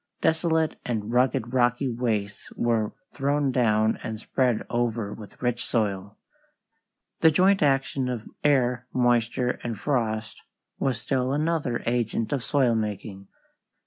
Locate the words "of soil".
12.33-12.73